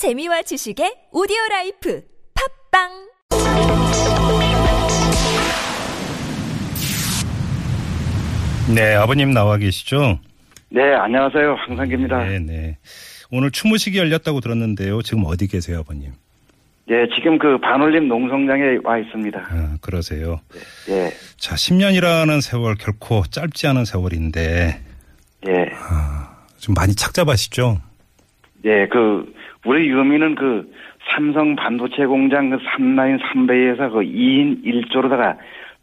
[0.00, 2.02] 재미와 지식의 오디오 라이프
[2.72, 2.88] 팟빵
[8.74, 10.18] 네, 아버님 나와 계시죠?
[10.70, 11.54] 네, 안녕하세요.
[11.66, 12.24] 황상기입니다.
[12.24, 12.78] 네, 네.
[13.30, 15.02] 오늘 추모식이 열렸다고 들었는데요.
[15.02, 16.12] 지금 어디 계세요, 아버님?
[16.86, 19.38] 네, 지금 그 반올림 농성장에 와 있습니다.
[19.38, 20.40] 아, 그러세요.
[20.88, 24.80] 예, 자, 10년이라는 세월 결코 짧지 않은 세월인데
[25.46, 25.52] 예,
[26.56, 27.89] 좀 많이 착잡하시죠?
[28.64, 29.32] 예, 그,
[29.64, 30.70] 우리 유미는 그
[31.14, 35.36] 삼성 반도체 공장 그 3라인 3배에서 그 2인 1조로다가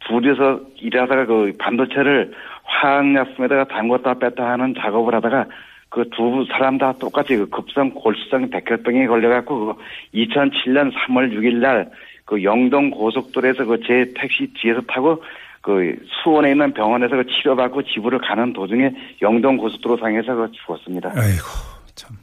[0.08, 2.32] 둘이서 일하다가 그 반도체를
[2.64, 5.46] 화학약품에다가 담궜다 뺐다 하는 작업을 하다가
[5.90, 9.82] 그 두 사람 다 똑같이 그 급성 골수성 백혈병에 걸려갖고 그
[10.14, 11.90] 2007년 3월 6일 날
[12.28, 15.22] 그 영동 고속도로에서 그 제 택시 뒤에서 타고
[15.62, 18.90] 그 수원에 있는 병원에서 그 치료받고 집으로 가는 도중에
[19.22, 21.08] 영동 고속도로 상에서 그 죽었습니다.
[21.16, 21.46] 아이고,
[21.94, 22.14] 참.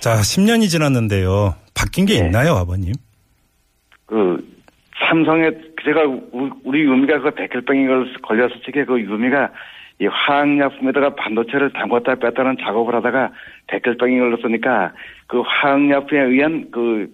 [0.00, 1.54] 자, 10년이 지났는데요.
[1.74, 2.26] 바뀐 게 네.
[2.26, 2.92] 있나요, 아버님?
[4.06, 4.38] 그
[5.08, 5.50] 삼성에
[5.84, 9.50] 제가 우- 우리 유미가 그 백혈병에 걸- 걸렸을 적에 그 유미가
[10.00, 13.30] 이 화학약품에다가 반도체를 담궜다 뺐다는 작업을 하다가
[13.66, 14.92] 백혈병에 걸렸으니까
[15.26, 17.08] 그 화학약품에 의한 그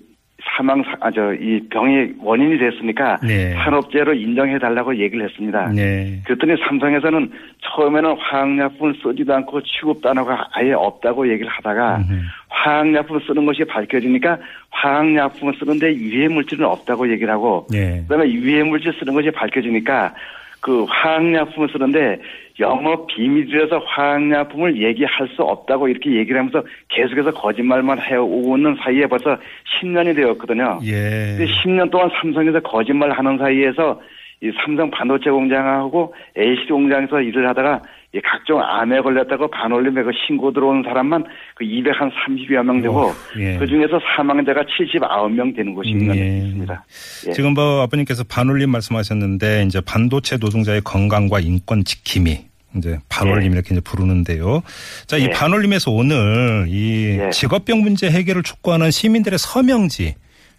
[0.57, 3.53] 사망 아 저 이 병의 원인이 됐으니까 네.
[3.55, 5.73] 산업재해로 인정해 달라고 얘기를 했습니다.
[5.73, 6.23] 네.
[6.25, 7.33] 그랬더니 삼성에서는
[7.63, 12.21] 처음에는 화학약품을 쓰지도 않고 취급 단어가 아예 없다고 얘기를 하다가 음흠.
[12.67, 14.39] 화학약품을 쓰는 것이 밝혀지니까
[14.71, 18.03] 화학약품을 쓰는데 유해물질은 없다고 얘기를 하고 네.
[18.03, 20.15] 그다음에 유해물질 쓰는 것이 밝혀지니까
[20.61, 22.19] 그 화학약품을 쓰는데
[22.59, 29.37] 영업 비밀이라서 화학약품을 얘기할 수 없다고 이렇게 얘기를 하면서 계속해서 거짓말만 해오고 있는 사이에 벌써
[29.81, 30.81] 10년이 되었거든요.
[30.85, 31.37] 예.
[31.37, 34.01] 근데 10년 동안 삼성에서 거짓말 하는 사이에서
[34.43, 37.83] 이 삼성 반도체 공장하고 LCD 공장에서 일을 하다가
[38.17, 43.59] 이 각종 암에 걸렸다고 반올림에 그 신고 들어온 사람만 그 230여 명 되고 어, 예.
[43.59, 46.39] 그 중에서 사망자가 79명 되는 음, 예.
[46.39, 46.85] 있습니다.
[47.29, 47.33] 예.
[47.33, 52.39] 지금 뭐 아버님께서 반올림 말씀하셨는데 이제 반도체 노동자의 건강과 인권 지킴이
[52.79, 54.63] 이제 반올림 이렇게 이제 부르는데요.
[55.07, 55.31] 자, 이 예.
[55.31, 57.31] 반올림에서 오늘 이 예.
[57.31, 60.15] 직업병 문제 해결을 촉구하는 시민들의 서명지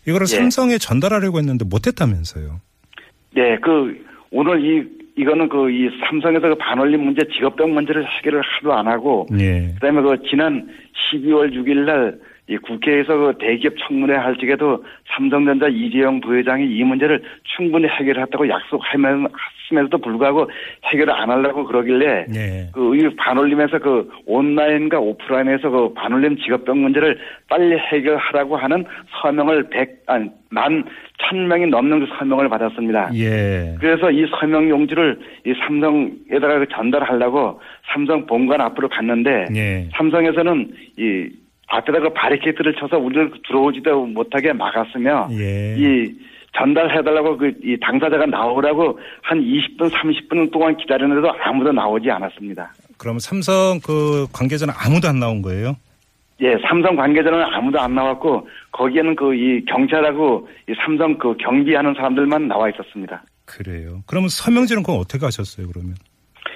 [0.08, 0.36] 이거를 예.
[0.36, 2.62] 삼성에 전달하려고 했는데 못했다면서요.
[3.34, 8.74] 네, 그 오늘 이 이거는 그 이 삼성에서 그 반올림 문제 직업병 문제를 해결을 하도
[8.74, 9.72] 안 하고 예.
[9.76, 10.68] 그다음에 그 지난
[11.12, 12.18] 12월 6일 날
[12.50, 14.84] 이 국회에서 그 대기업 청문회 할 적에도
[15.16, 20.50] 삼성전자 이재용 부회장이 이 문제를 충분히 해결했다고 약속하면서도 불구하고
[20.86, 22.70] 해결을 안 하려고 그러길래 예.
[22.74, 27.20] 그이 반올림에서 그 온라인과 오프라인에서 그 반올림 직업병 문제를
[27.50, 28.86] 빨리 해결하라고 하는
[29.22, 30.84] 서명을 백 아니 만
[31.20, 33.10] 천 명이 넘는 그 서명을 받았습니다.
[33.16, 33.76] 예.
[33.80, 37.60] 그래서 이 서명 용지를 이 삼성에다가 그 전달하려고
[37.92, 39.90] 삼성 본관 앞으로 갔는데 예.
[39.98, 41.30] 삼성에서는 이
[41.68, 45.76] 앞에다가 바리케이트를 쳐서 우리를 들어오지도 못하게 막았으며 예.
[45.78, 46.14] 이
[46.56, 52.72] 전달해달라고 그 이 당사자가 나오라고 한 20분 30분 동안 기다렸는데도 아무도 나오지 않았습니다.
[52.98, 55.76] 그럼 삼성 그 관계자는 아무도 안 나온 거예요?
[56.42, 62.48] 예, 삼성 관계자는 아무도 안 나왔고 거기에는 그 이 경찰하고 이 삼성 그 경비하는 사람들만
[62.48, 63.24] 나와 있었습니다.
[63.46, 64.02] 그래요.
[64.08, 65.96] 그러면 서명지는 그건 어떻게 하셨어요, 그러면?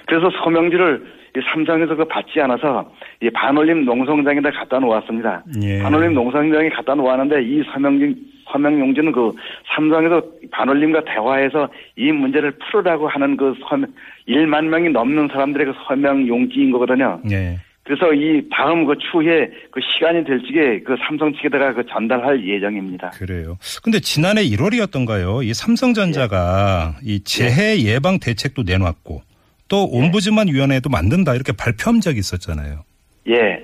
[0.07, 5.43] 그래서 서명지를 이 삼성에서 그 받지 않아서 이 반올림 농성장에다 갖다 놓았습니다.
[5.63, 5.79] 예.
[5.79, 8.15] 반올림 농성장에 갖다 놓았는데 이 서명지
[8.51, 9.31] 서명용지는 그
[9.73, 10.21] 삼성에서
[10.51, 13.89] 반올림과 대화해서 이 문제를 풀으라고 하는 그 서명
[14.27, 17.21] 1만 명이 넘는 사람들의 그 서명용지인 거거든요.
[17.31, 17.59] 예.
[17.83, 23.09] 그래서 이 다음 그 추후에 그 시간이 될 적에 그 삼성 측에다가 그 전달할 예정입니다.
[23.09, 23.57] 그래요.
[23.83, 25.43] 근데 지난해 1월이었던가요?
[25.43, 29.21] 이 삼성전자가 이 재해 예방 대책도 내놨고
[29.71, 32.81] 또 옴부즈만 위원회도 만든다 이렇게 발표한 적이 있었잖아요.
[33.29, 33.57] 예.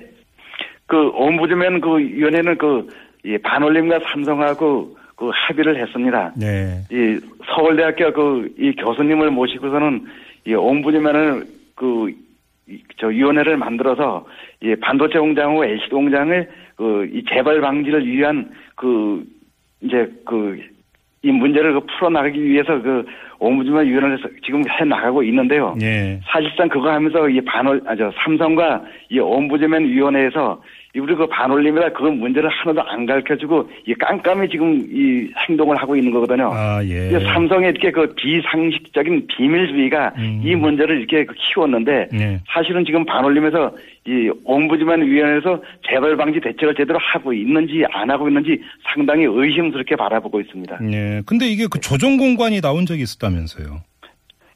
[0.86, 6.32] 그 옴부즈맨 그 위원회는 그이 반올림과 삼성하고 그 합의를 했습니다.
[6.34, 6.82] 네.
[6.90, 10.06] 이 서울대학교 그 이 교수님을 모시고서는
[10.46, 14.26] 이 옴부즈맨을 그저 위원회를 만들어서
[14.62, 19.26] 이 반도체 공장하고 LCD 공장을 그 이 재발 방지를 위한 그
[19.82, 20.58] 이제 그
[21.22, 23.04] 이 문제를 그 풀어나가기 위해서 그
[23.40, 25.74] 옴부즈맨 위원회를 지금 해 나가고 있는데요.
[25.82, 26.20] 예.
[26.26, 32.04] 사실상 그거 하면서 이 반올 아저 삼성과 이 옴부즈맨 위원회에서 이 우리 그 반올림이라 그
[32.04, 36.50] 문제를 하나도 안 가르쳐주고 이 깜깜이 지금 이 행동을 하고 있는 거거든요.
[36.52, 37.10] 아, 예.
[37.10, 40.42] 삼성의 이렇게 그 비상식적인 비밀주의가 음.
[40.44, 42.40] 이 문제를 이렇게 그 키웠는데 네.
[42.48, 43.72] 사실은 지금 반올림에서
[44.06, 48.60] 이 옴부즈만 위원회에서 재발 방지 대책을 제대로 하고 있는지 안 하고 있는지
[48.92, 50.78] 상당히 의심스럽게 바라보고 있습니다.
[50.92, 51.22] 예.
[51.26, 53.82] 근데 이게 그 조정 공관이 나온 적이 있었다면서요.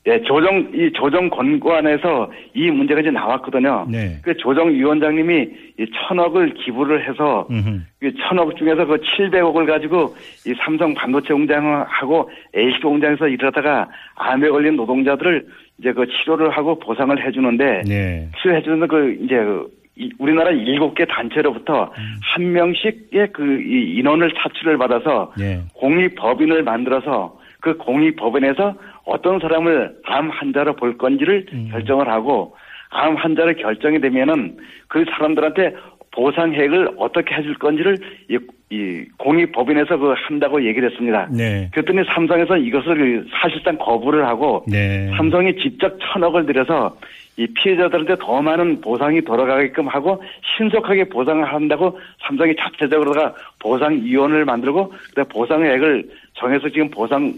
[0.09, 3.87] 예, 조정, 이 조정 권고안에서 이 문제가 이제 나왔거든요.
[3.89, 4.19] 네.
[4.23, 7.81] 그 조정위원장님이 이 천억을 기부를 해서 음흠.
[8.01, 10.13] 그 천억 중에서 그 700억을 가지고
[10.45, 15.47] 이 삼성 반도체 공장하고 LC 공장에서 일하다가 암에 걸린 노동자들을
[15.79, 18.29] 이제 그 치료를 하고 보상을 해주는데 네.
[18.43, 22.15] 치료해주는 그 이제 그 이- 우리나라 일곱 개 단체로부터 음.
[22.23, 25.61] 한 명씩의 그이 인원을 차출을 받아서 네.
[25.75, 28.75] 공익 법인을 만들어서 그 공익법인에서
[29.05, 31.69] 어떤 사람을 암 환자로 볼 건지를 음.
[31.70, 32.56] 결정을 하고
[32.91, 35.75] 암 환자로 결정이 되면은 그 사람들한테
[36.11, 37.97] 보상액을 어떻게 해줄 건지를
[38.29, 38.38] 이,
[38.69, 41.29] 이 공익법인에서 그 한다고 얘기를 했습니다.
[41.31, 41.70] 네.
[41.73, 45.08] 그랬더니 삼성에서 이것을 사실상 거부를 하고 네.
[45.17, 46.97] 삼성이 직접 천억을 들여서
[47.38, 50.23] 이 피해자들한테 더 많은 보상이 돌아가게끔 하고
[50.56, 56.08] 신속하게 보상을 한다고 삼성이 자체적으로다가 보상위원회를 만들고 그다음 보상액을
[56.43, 57.33] 정해서 지금 보상을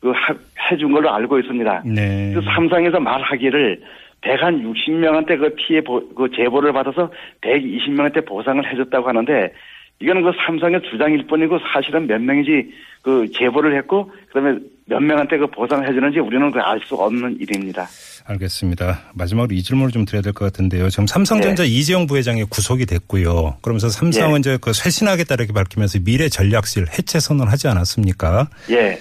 [0.00, 0.34] 그 하-
[0.70, 1.82] 해준 걸로 알고 있습니다.
[1.84, 2.30] 네.
[2.32, 3.80] 그래서 삼성에서 말하기를
[4.22, 7.10] 160명한테 그 피해 보, 그 제보를 받아서
[7.42, 9.52] 120명한테 보상을 해줬다고 하는데
[10.00, 12.72] 이거는 그 삼성의 주장일 뿐이고 사실은 몇 명인지
[13.02, 17.84] 그 제보를 했고 그다음에 몇 명한테 그 보상을 해주는지 우리는 그 알 수 없는 일입니다.
[18.30, 19.00] 알겠습니다.
[19.14, 20.88] 마지막으로 이 질문을 좀 드려야 될 것 같은데요.
[20.90, 23.58] 지금 삼성전자 이재용 부회장이 구속이 됐고요.
[23.60, 24.38] 그러면서 삼성은 예.
[24.38, 28.48] 이제 그 쇄신하겠다 이렇게 밝히면서 미래 전략실 해체 선언하지 않았습니까?
[28.70, 29.00] 예.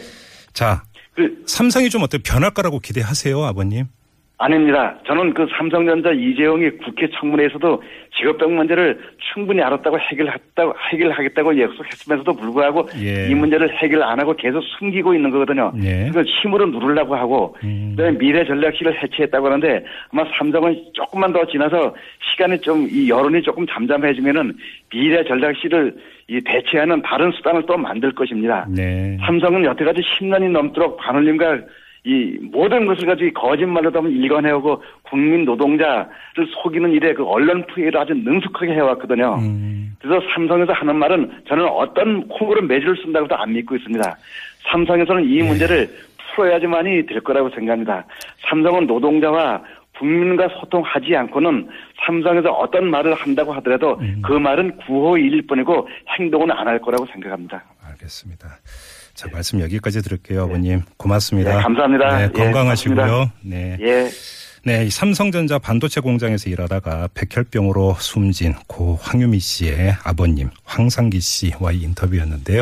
[0.53, 0.83] 자,
[1.15, 3.85] 그 삼성이 좀 어떻게 변할 거라고 기대하세요, 아버님?
[4.41, 4.97] 아닙니다.
[5.06, 7.83] 저는 그 삼성전자 이재용이 국회 청문회에서도
[8.18, 9.00] 직업병 문제를
[9.33, 13.30] 충분히 알았다고 해결했다고 해결하겠다고 약속했으면서도 불구하고 예.
[13.30, 15.74] 이 문제를 해결 안 하고 계속 숨기고 있는 거거든요.
[15.83, 16.07] 예.
[16.07, 17.94] 그걸 힘으로 누르려고 하고 음.
[17.97, 21.94] 그다음에 미래 전략실을 해체했다고 하는데 아마 삼성은 조금만 더 지나서
[22.31, 24.56] 시간이 좀 이 여론이 조금 잠잠해지면은
[24.89, 25.95] 미래 전략실을
[26.27, 28.65] 이 대체하는 다른 수단을 또 만들 것입니다.
[28.69, 29.18] 네.
[29.25, 31.59] 삼성은 여태까지 10년이 넘도록 반올림과
[32.06, 36.07] 이 모든 것을 가지고 거짓말로 하면 일관해오고 국민 노동자를
[36.63, 39.36] 속이는 일에 그 언론 부해를 아주 능숙하게 해왔거든요.
[39.40, 44.18] 음, 그래서 삼성에서 하는 말은 저는 어떤 콩으로 매주를 쓴다고도 안 믿고 있습니다.
[44.72, 45.90] 삼성에서는 이 문제를
[46.36, 48.06] 풀어야지만이 될 거라고 생각합니다.
[48.50, 49.62] 삼성은 노동자와
[49.98, 51.68] 국민과 소통하지 않고는
[52.06, 57.62] 삼성에서 어떤 말을 한다고 하더라도 그 말은 구호일 뿐이고 행동은 안 할 거라고 생각합니다.
[58.00, 58.60] 알겠습니다.
[59.13, 60.81] 자, 말씀 여기까지 들을게요, 아버님.
[60.98, 61.57] 고맙습니다.
[61.57, 62.18] 네, 감사합니다.
[62.18, 63.31] 네, 예, 건강하시고요.
[63.42, 63.78] 네.
[63.81, 64.10] 예.
[64.66, 72.57] 네, 이 삼성전자 반도체 공장에서 일하다가 백혈병으로 숨진 고 황유미 씨의 아버님 황상기 씨와의 인터뷰였는데요.